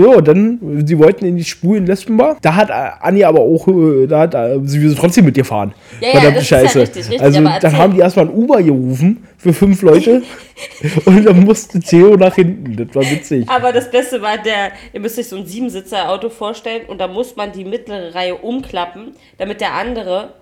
[0.00, 2.36] So, dann, sie wollten in die Spulen Lesbenbar.
[2.40, 5.44] Da hat äh, Anni aber auch, äh, da hat äh, sie will trotzdem mit dir
[5.44, 5.74] fahren.
[6.00, 9.26] Ja, ja, das ist ja richtig, richtig, Also, dann haben die erstmal ein Uber gerufen
[9.36, 10.22] für fünf Leute
[11.04, 12.76] und dann musste Theo nach hinten.
[12.76, 13.48] Das war witzig.
[13.48, 17.34] Aber das Beste war der, ihr müsst euch so ein Siebensitzer-Auto vorstellen und da muss
[17.34, 20.34] man die mittlere Reihe umklappen, damit der andere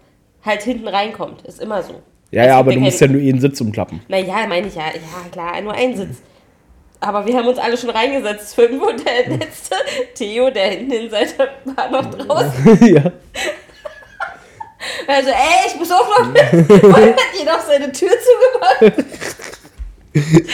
[0.45, 1.47] halt hinten reinkommt.
[1.47, 1.95] Ist immer so.
[2.31, 4.03] Ja, Es ja, gibt aber du musst ja nur jeden Sitz umklappen.
[4.09, 4.83] Naja, meine ich ja.
[4.83, 6.19] Ja, klar, nur ein Sitz.
[7.01, 9.77] Aber wir haben uns alle schon reingesetzt, fünf und der letzte,
[10.15, 12.87] Theo, der hinten in Seite war noch draußen.
[12.95, 13.13] ja.
[15.09, 16.53] Also, ey, ich muss auch noch mit.
[16.53, 18.11] Und hat jeder noch seine Tür
[18.81, 19.05] zugemacht.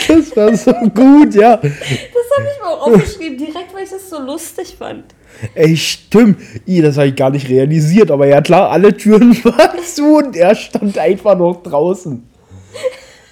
[0.07, 1.57] Das war so gut, ja.
[1.57, 5.13] Das habe ich mir auch aufgeschrieben, direkt, weil ich das so lustig fand.
[5.53, 6.39] Ey, stimmt.
[6.65, 8.11] Ih, das habe ich gar nicht realisiert.
[8.11, 12.27] Aber ja, klar, alle Türen waren zu und er stand einfach noch draußen.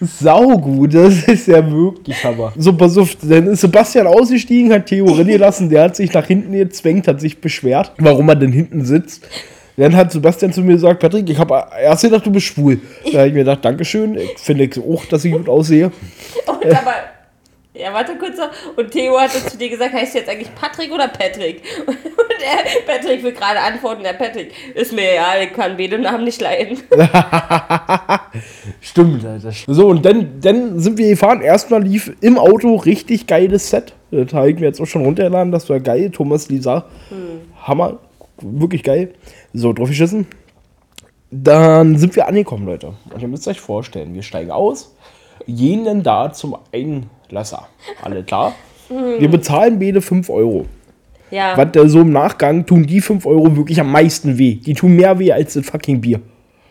[0.01, 2.51] Saugut, das ist ja wirklich Hammer.
[2.57, 6.25] So, pass auf, dann ist Sebastian ausgestiegen, hat Theo rennen lassen, der hat sich nach
[6.25, 9.27] hinten gezwängt, hat sich beschwert, warum er denn hinten sitzt.
[9.77, 12.81] Dann hat Sebastian zu mir gesagt, Patrick, ich habe erst gedacht, du bist schwul.
[13.11, 15.91] Da habe ich mir gedacht, Dankeschön, ich finde auch, dass ich gut aussehe.
[16.45, 16.93] Und aber,
[17.73, 18.37] ja, warte kurz.
[18.75, 21.63] Und Theo hatte zu dir gesagt, heißt du jetzt eigentlich Patrick oder Patrick?
[21.87, 21.97] Und
[22.45, 26.41] er, Patrick will gerade antworten, der Patrick, ist mir ja, ich kann beide Namen nicht
[26.41, 26.79] leiden.
[28.81, 29.51] Stimmt, Alter.
[29.67, 31.41] So, und dann, dann sind wir gefahren.
[31.41, 33.93] Erstmal lief im Auto richtig geiles Set.
[34.11, 35.51] Das habe ich mir jetzt auch schon runtergeladen.
[35.51, 36.09] Das war geil.
[36.11, 36.85] Thomas Lisa.
[37.63, 37.99] Hammer.
[38.41, 39.13] Wirklich geil.
[39.53, 40.27] So, drauf geschissen.
[41.31, 42.93] Dann sind wir angekommen, Leute.
[43.13, 44.93] Und ihr müsst euch vorstellen, wir steigen aus,
[45.47, 47.67] gehen dann da zum Einlasser.
[48.01, 48.53] Alle klar?
[48.89, 50.65] Wir bezahlen beide 5 Euro.
[51.31, 51.57] Ja.
[51.57, 54.55] Was der so im Nachgang tun die 5 Euro wirklich am meisten weh.
[54.55, 56.19] Die tun mehr weh als das fucking Bier.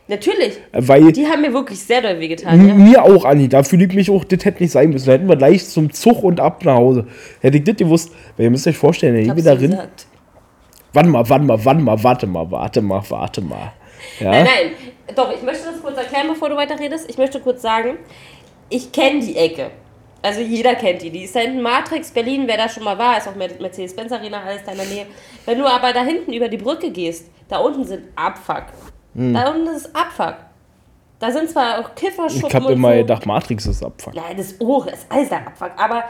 [0.07, 0.59] Natürlich.
[0.73, 2.75] Weil Die haben mir wirklich sehr doll wehgetan, ja.
[2.75, 5.07] mir auch, Anni, da fühle ich mich auch, das hätte nicht sein müssen.
[5.07, 7.07] Da hätten wir gleich zum Zug und ab nach Hause.
[7.41, 9.71] Hätte ich das gewusst, weil ihr müsst euch vorstellen, ich Hab's bin da dir drin.
[9.71, 10.07] gesagt.
[10.93, 13.73] Warte mal, warte mal, warte mal, warte mal, warte mal, warte mal.
[14.19, 14.31] Ja?
[14.33, 15.15] Nein, nein.
[15.15, 17.09] Doch, ich möchte das kurz erklären, bevor du weiterredest.
[17.09, 17.91] Ich möchte kurz sagen,
[18.69, 19.71] ich kenne die Ecke.
[20.23, 21.11] Also jeder kennt die.
[21.11, 24.13] Die ist da hinten Matrix, Berlin, wer da schon mal war, ist auch Mer- Mercedes-Benz
[24.13, 25.07] Arena, alles da in der Nähe.
[25.47, 28.65] Wenn du aber da hinten über die Brücke gehst, da unten sind Abfuck.
[29.15, 29.33] Hm.
[29.35, 30.37] Da unten ist Abfuck.
[31.19, 32.99] Da sind zwar auch Kifferschuppen Ich habe immer so.
[32.99, 34.15] gedacht, Matrix ist Abfuck.
[34.15, 35.73] Nein, das Ohr ist alles der Abfuck.
[35.77, 36.05] Aber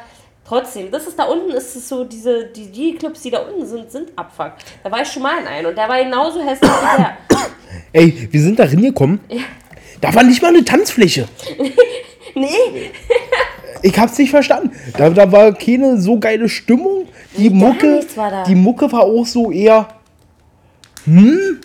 [0.46, 3.64] trotzdem, das ist da unten, ist es so, diese, die, die Clubs, die da unten
[3.66, 4.52] sind, sind Abfuck.
[4.82, 7.16] Da war ich schon mal in einem und der war genauso hässlich wie der.
[7.92, 9.20] Ey, wir sind da hingekommen.
[10.00, 11.28] Da war nicht mal eine Tanzfläche.
[12.32, 12.46] Nee,
[13.82, 14.70] Ich hab's nicht verstanden.
[14.96, 17.06] Da, da war keine so geile Stimmung.
[17.36, 18.00] Die Gar Mucke,
[18.46, 19.88] die Mucke war auch so eher.
[21.04, 21.60] Hm?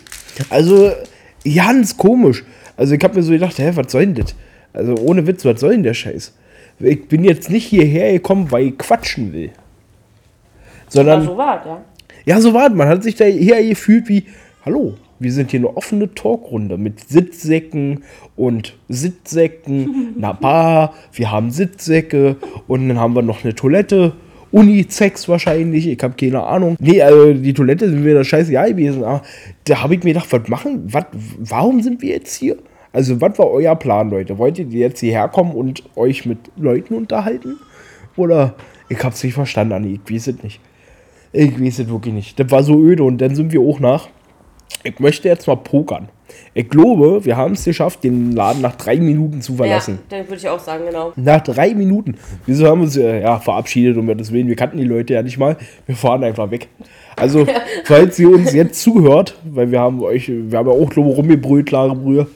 [0.49, 0.91] Also,
[1.43, 2.43] ganz komisch.
[2.77, 4.35] Also, ich hab mir so gedacht, hä, was soll denn das?
[4.73, 6.33] Also, ohne Witz, was soll denn der Scheiß?
[6.79, 9.51] Ich bin jetzt nicht hierher gekommen, weil ich quatschen will.
[9.51, 11.81] aber Sondern, so war ja.
[12.25, 12.69] ja, so war.
[12.69, 14.25] Man hat sich da hier gefühlt wie,
[14.65, 18.03] hallo, wir sind hier eine offene Talkrunde mit Sitzsäcken
[18.35, 24.13] und Sitzsäcken, einer Bar, wir haben Sitzsäcke und dann haben wir noch eine Toilette.
[24.51, 26.77] Unisex wahrscheinlich, ich habe keine Ahnung.
[26.79, 29.03] Nee, also die Toilette sind mir da scheißegal gewesen.
[29.03, 29.21] Aber
[29.65, 30.83] da habe ich mir gedacht, was machen?
[30.85, 31.05] Was,
[31.39, 32.57] warum sind wir jetzt hier?
[32.93, 34.37] Also, was war euer Plan, Leute?
[34.37, 37.57] Wollt ihr jetzt hierher kommen und euch mit Leuten unterhalten?
[38.15, 38.55] Oder
[38.87, 40.61] ich hab's nicht verstanden, Anni, ich weiß es nicht.
[41.33, 42.39] Ich weiß es wirklich nicht.
[42.39, 44.07] Das war so öde und dann sind wir auch nach.
[44.83, 46.09] Ich möchte jetzt mal pokern.
[46.53, 49.99] Ich glaube, wir haben es geschafft, den Laden nach drei Minuten zu verlassen.
[50.09, 51.13] Ja, dann würde ich auch sagen, genau.
[51.15, 52.15] Nach drei Minuten.
[52.45, 54.47] Wieso haben wir uns äh, ja, verabschiedet, um Gottes Willen?
[54.47, 55.57] Wir kannten die Leute ja nicht mal.
[55.85, 56.67] Wir fahren einfach weg.
[57.15, 57.45] Also,
[57.83, 61.17] falls ihr uns jetzt zuhört, weil wir haben euch, wir haben ja auch glaube ich,
[61.17, 62.27] rumgebrüllt, klare Brühe.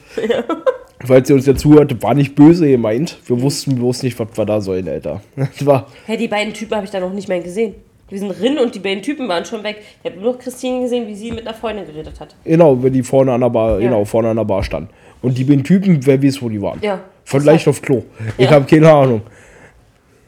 [1.04, 3.18] Falls ihr uns jetzt zuhört, war nicht böse gemeint.
[3.24, 5.22] Wir wussten bloß nicht, was wir da sollen, Alter.
[5.36, 7.74] Das war, Hey, die beiden Typen habe ich da noch nicht mehr gesehen.
[8.10, 9.82] Wir sind drin und die beiden Typen waren schon weg.
[10.02, 12.34] Ich habe nur noch Christine gesehen, wie sie mit einer Freundin geredet hat.
[12.44, 13.86] genau, wenn die vorne an der Bar, Ja.
[13.86, 14.90] genau, vorne an der Bar stand.
[15.22, 16.78] Und die beiden Typen, wer weiß, wo die waren.
[16.82, 17.00] Ja.
[17.24, 18.02] Vielleicht auf Klo.
[18.36, 18.50] Ich Ja.
[18.56, 19.22] habe keine Ahnung.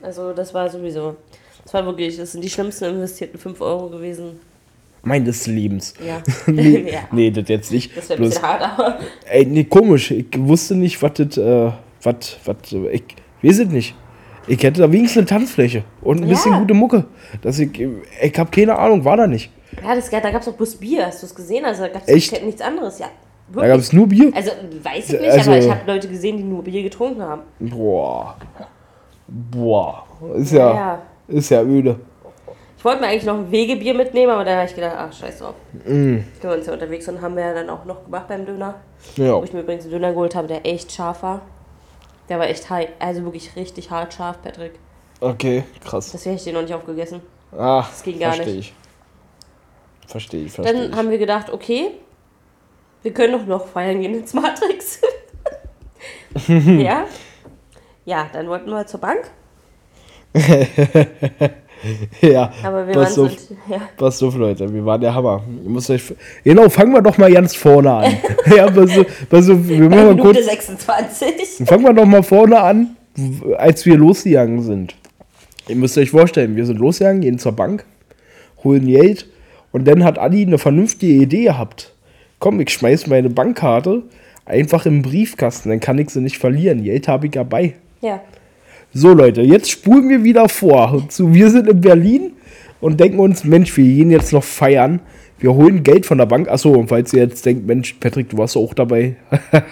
[0.00, 1.16] Also das war sowieso.
[1.64, 4.40] Das war wirklich, das sind die schlimmsten investierten 5 Euro gewesen.
[5.04, 5.94] Meines Lebens.
[6.04, 6.22] Ja.
[6.46, 7.00] nee, ja.
[7.10, 7.96] nee, das jetzt nicht.
[7.96, 8.98] Das wäre ein bisschen hart, aber.
[9.28, 10.10] Ey, nee, komisch.
[10.12, 11.70] Ich wusste nicht, was das, äh,
[12.02, 12.56] was, was,
[12.92, 13.02] ich
[13.42, 13.94] weiß es nicht.
[14.46, 16.30] Ich hätte da wenigstens eine Tanzfläche und ein Ja.
[16.30, 17.04] bisschen gute Mucke.
[17.42, 19.50] Dass ich, ich habe keine Ahnung, war da nicht.
[19.82, 21.06] Ja, das, da gab es auch bloß Bier.
[21.06, 21.64] Hast du es gesehen?
[21.64, 22.98] Also da gab es nichts anderes.
[22.98, 23.06] Ja.
[23.48, 23.70] Da Wirklich.
[23.72, 24.32] gab es nur Bier.
[24.34, 24.50] also
[24.82, 27.42] weiß ich nicht, Also- aber ich habe Leute gesehen, die nur Bier getrunken haben.
[27.60, 28.36] Boah.
[29.28, 30.04] Boah.
[30.36, 31.02] Ist ja, Ja.
[31.28, 31.96] ist ja öde.
[32.76, 35.38] Ich wollte mir eigentlich noch ein Wegebier mitnehmen, aber da habe ich gedacht, ach scheiß
[35.38, 35.54] drauf.
[35.84, 35.86] Mm.
[35.86, 38.74] Können wir uns ja unterwegs und haben wir ja dann auch noch gemacht beim Döner.
[39.16, 39.36] Ja.
[39.36, 41.42] Wo ich mir übrigens einen Döner geholt habe, der echt scharf war.
[42.28, 44.78] Der war echt high, also wirklich richtig hart scharf, Patrick.
[45.20, 46.12] Okay, krass.
[46.12, 47.20] Das hätte ich dir noch nicht aufgegessen.
[47.56, 48.74] Ach, Das ging gar verstehe nicht.
[50.04, 50.10] ich.
[50.10, 50.96] Verstehe ich, verstehe Dann ich.
[50.96, 51.92] haben wir gedacht, okay,
[53.02, 55.00] wir können doch noch feiern gehen ins Matrix.
[56.48, 57.04] ja.
[58.04, 59.30] Ja, dann wollten wir zur Bank,
[62.20, 64.72] ja, aber wir pass waren auf, so, ja, pass auf, Leute.
[64.72, 65.42] Wir waren der Hammer.
[65.64, 66.02] Ihr müsst euch,
[66.44, 68.16] genau, fangen wir doch mal ganz vorne an.
[68.56, 70.44] ja, pass auf, pass auf, wir machen mal Minute kurz.
[70.46, 71.66] 26.
[71.66, 72.96] Fangen wir doch mal vorne an,
[73.56, 74.94] als wir losgegangen sind.
[75.68, 77.84] Ihr müsst euch vorstellen, wir sind losgegangen, gehen zur Bank,
[78.64, 79.28] holen Geld
[79.70, 81.94] und dann hat Adi eine vernünftige Idee gehabt.
[82.38, 84.02] Komm, ich schmeiß meine Bankkarte
[84.44, 86.82] einfach im Briefkasten, dann kann ich sie nicht verlieren.
[86.82, 87.74] Geld habe ich dabei.
[88.00, 88.20] Ja.
[88.94, 91.08] So Leute, jetzt spulen wir wieder vor.
[91.08, 92.32] Zu, wir sind in Berlin
[92.80, 95.00] und denken uns, Mensch, wir gehen jetzt noch feiern.
[95.38, 96.48] wir holen Geld von der Bank.
[96.48, 99.16] Achso, und falls ihr jetzt denkt, Mensch, Patrick, du warst auch dabei.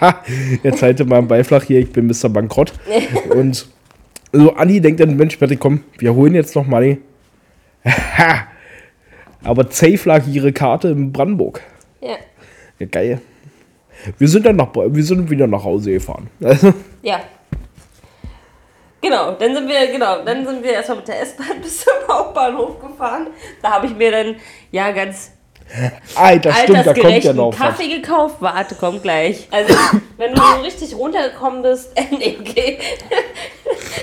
[0.63, 2.29] jetzt halte mal einen Beiflach hier, ich bin Mr.
[2.29, 2.73] Bankrott.
[3.29, 3.67] und
[4.33, 6.97] so, Anni denkt dann, Mensch, Patrick, komm, wir holen jetzt noch Money.
[9.43, 11.61] Aber safe lag ihre Karte in Brandenburg.
[12.01, 12.15] Ja.
[12.79, 13.21] Ja, geil.
[14.17, 16.27] Wir sind dann nach, wir sind wieder nach Hause gefahren.
[17.03, 17.21] Ja.
[19.01, 22.79] Genau, dann sind wir, genau, dann sind wir erstmal mit der S-Bahn bis zum Hauptbahnhof
[22.79, 23.27] gefahren.
[23.61, 24.35] Da habe ich mir dann
[24.71, 25.31] ja ganz
[26.15, 27.57] Alter, stimmt, da kommt ja noch was.
[27.57, 28.35] Kaffee gekauft.
[28.39, 29.47] Warte, kommt gleich.
[29.51, 29.73] Also,
[30.17, 32.79] wenn du so richtig runtergekommen bist, nee, okay.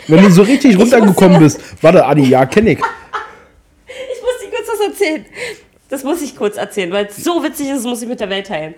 [0.06, 1.60] Wenn du so richtig runtergekommen bist.
[1.82, 2.78] Warte, Anni, ja, kenn ich.
[2.78, 5.26] Ich muss dir kurz was erzählen.
[5.90, 8.30] Das muss ich kurz erzählen, weil es so witzig ist, das muss ich mit der
[8.30, 8.74] Welt teilen.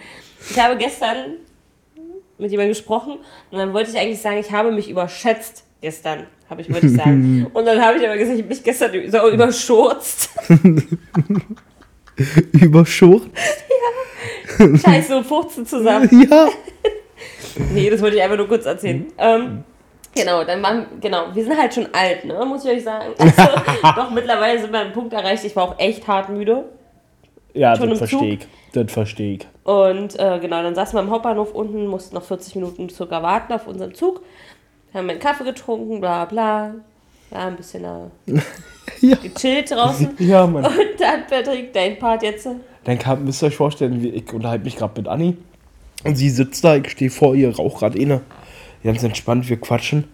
[0.48, 1.36] Ich habe gestern
[2.38, 3.18] mit jemandem gesprochen
[3.50, 6.96] und dann wollte ich eigentlich sagen, ich habe mich überschätzt gestern, habe ich wollte ich
[6.96, 7.46] sagen.
[7.52, 10.30] Und dann habe ich aber gesagt, ich habe mich gestern so überschurzt.
[12.52, 13.30] Überschurrt.
[14.58, 16.08] Scheiße und Furzen zusammen.
[16.30, 16.48] Ja.
[17.72, 19.06] Nee, das wollte ich einfach nur kurz erzählen.
[19.18, 19.64] Ähm,
[20.14, 23.14] genau, dann waren, genau, wir sind halt schon alt, ne, muss ich euch sagen.
[23.18, 23.42] Also,
[23.96, 26.66] doch, mittlerweile sind wir an einem Punkt erreicht, ich war auch echt hart müde.
[27.54, 28.46] Ja, Schon das im verstehe ich.
[28.72, 29.48] Das verstehe ich.
[29.64, 33.52] Und äh, genau, dann saßen wir am Hauptbahnhof unten, mussten noch 40 Minuten circa warten
[33.52, 34.22] auf unseren Zug.
[34.94, 36.74] Haben einen Kaffee getrunken, bla bla.
[37.30, 38.32] Ja, ein bisschen äh,
[39.00, 39.16] Ja.
[39.16, 40.10] gechillt draußen.
[40.18, 40.64] Ja, Mann.
[40.64, 42.48] Und dann, Patrick, dein Part jetzt.
[42.84, 45.36] Dann kam, müsst ihr euch vorstellen, ich unterhalte mich gerade mit Anni.
[46.04, 48.22] Und sie sitzt da, ich stehe vor ihr, rauch gerade inne.
[48.82, 50.04] Ganz entspannt, wir quatschen.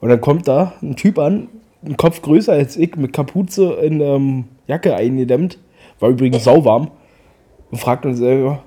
[0.00, 1.48] Und dann kommt da ein Typ an,
[1.84, 5.58] ein Kopf größer als ich, mit Kapuze in ähm, Jacke eingedämmt.
[6.00, 6.90] War übrigens sauwarm.
[7.70, 8.62] Und fragt uns selber,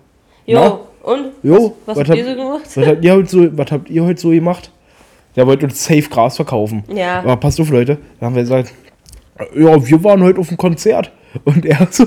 [0.46, 0.60] Jo,
[1.04, 1.12] Na?
[1.12, 1.26] und?
[1.44, 2.62] Jo, was, was was habt ihr so gemacht?
[2.76, 4.72] was habt ihr heute so, was habt ihr heute so gemacht?
[5.38, 6.84] Der wollte uns safe Gras verkaufen.
[6.94, 7.20] Ja.
[7.20, 7.98] Aber passt auf, Leute.
[8.20, 8.74] Dann haben wir gesagt,
[9.56, 11.12] ja, wir waren heute auf einem Konzert.
[11.46, 12.06] Und er so,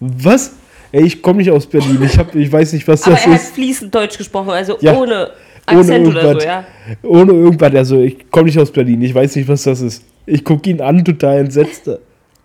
[0.00, 0.52] was?
[0.92, 1.98] Ey, ich komme nicht aus Berlin.
[2.04, 3.54] Ich, hab, ich weiß nicht, was Aber das er hat ist.
[3.54, 5.30] fließend Deutsch gesprochen, also Ja, ohne
[5.68, 6.42] Ohne Akzent oder irgendwas.
[6.44, 6.64] so, ja.
[7.02, 7.74] Ohne irgendwas.
[7.74, 9.02] Also, ich komme nicht aus Berlin.
[9.02, 10.04] Ich weiß nicht, was das ist.
[10.24, 11.90] Ich gucke ihn an, total entsetzt.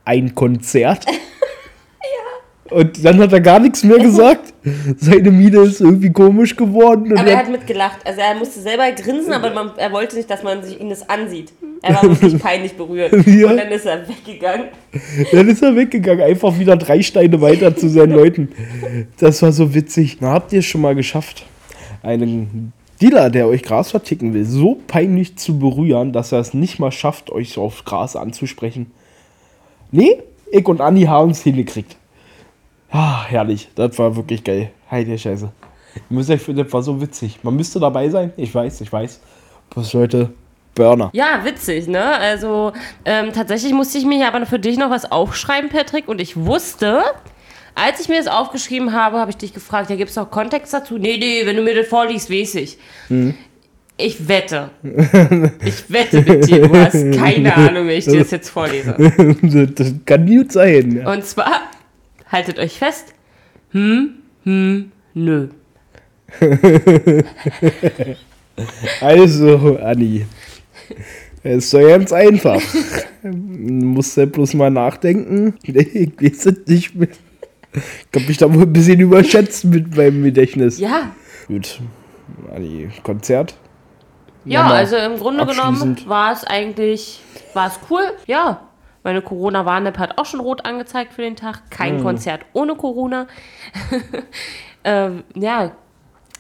[0.03, 1.05] Ein Konzert?
[2.71, 4.53] Und dann hat er gar nichts mehr gesagt.
[4.97, 7.11] Seine Miene ist irgendwie komisch geworden.
[7.11, 7.99] Und Aber er hat- mitgelacht.
[8.05, 11.07] Also er musste selber grinsen, aber man, er wollte nicht, dass man sich ihn das
[11.09, 11.51] ansieht.
[11.81, 13.11] Er war wirklich peinlich berührt.
[13.27, 13.49] Ja.
[13.51, 14.67] Und dann ist er weggegangen.
[15.31, 18.49] Dann ist er weggegangen, einfach wieder drei Steine weiter zu seinen Leuten.
[19.19, 20.17] Das war so witzig.
[20.21, 21.45] Na, habt ihr es schon mal geschafft,
[22.03, 26.79] einen Dealer, der euch Gras verticken will, so peinlich zu berühren, dass er es nicht
[26.79, 28.91] mal schafft, euch so aufs Gras anzusprechen?
[29.91, 30.17] Nee,
[30.51, 31.95] ich und Andi haben es hingekriegt.
[32.91, 33.69] Ah, herrlich.
[33.75, 34.71] Das war wirklich geil.
[34.89, 35.51] Heide Scheiße.
[35.95, 37.39] Ihr müsst euch für das war so witzig.
[37.43, 38.33] Man müsste dabei sein.
[38.37, 39.21] Ich weiß, ich weiß.
[39.75, 40.33] Was Leute,
[40.75, 41.09] Burner.
[41.13, 42.03] Ja, witzig, ne?
[42.03, 42.73] Also
[43.05, 46.07] ähm, tatsächlich musste ich mir aber für dich noch was aufschreiben, Patrick.
[46.07, 47.01] Und ich wusste,
[47.75, 50.73] als ich mir das aufgeschrieben habe, habe ich dich gefragt, ja, gibt es noch Kontext
[50.73, 50.97] dazu?
[50.97, 52.77] Nee, nee, wenn du mir das vorliest, weiß ich.
[53.97, 54.69] Ich wette.
[55.63, 58.95] Ich wette mit dir, du hast keine Ahnung, wie ich dir das jetzt vorlese.
[59.41, 60.97] das, das kann gut sein.
[60.97, 61.11] Ja.
[61.11, 61.51] Und zwar,
[62.31, 63.13] haltet euch fest,
[63.71, 65.47] hm, hm, nö.
[68.99, 70.25] Also, Anni.
[71.41, 72.61] Es ist doch ganz einfach.
[73.23, 75.55] Musst ja bloß mal nachdenken.
[75.63, 77.07] Ich weiß es nicht mehr.
[77.73, 80.77] Ich hab mich da wohl ein bisschen überschätzt mit meinem Gedächtnis.
[80.77, 81.11] Ja,
[81.47, 81.79] Gut.
[82.53, 83.55] Anni, Konzert.
[84.45, 87.21] Ja, also im Grunde genommen war es eigentlich,
[87.53, 88.61] war es cool, ja.
[89.03, 91.69] Meine Corona-Warn-App hat auch schon rot angezeigt für den Tag.
[91.71, 92.03] Kein Mhm.
[92.03, 93.27] Konzert ohne Corona.
[94.83, 95.71] ähm, ja,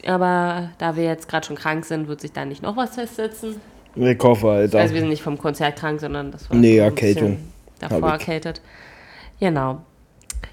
[0.07, 3.55] aber da wir jetzt gerade schon krank sind, wird sich da nicht noch was festsetzen.
[3.95, 4.79] Ich hoffe, Alter.
[4.79, 7.37] Also wir sind nicht vom Konzert krank, sondern das war Nee, Erkältung.
[7.79, 8.61] Davor erkältet.
[9.39, 9.81] Genau.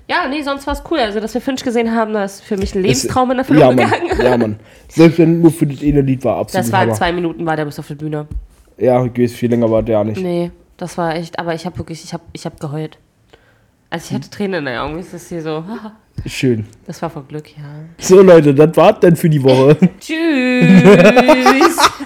[0.09, 0.99] Ja, nee, sonst war es cool.
[0.99, 3.66] Also, dass wir Finch gesehen haben, das ist für mich ein Lebenstraum in Erfüllung ja,
[3.73, 3.77] Mann.
[4.09, 4.21] gegangen.
[4.23, 4.57] Ja, Mann.
[4.88, 6.97] Selbst wenn nur für das eine Lied war, absolut Das war in Hammer.
[6.97, 8.27] zwei Minuten, war der bis auf der Bühne.
[8.79, 10.21] Ja, viel länger war der nicht.
[10.23, 12.98] Nee, das war echt, aber ich habe wirklich, ich habe ich hab geheult.
[13.90, 15.64] Also ich hatte Tränen in den Augen, ist das hier so,
[16.26, 16.66] Schön.
[16.86, 17.64] das war vor Glück, ja.
[17.98, 19.76] So, Leute, das war's dann für die Woche.
[20.00, 21.76] Tschüss!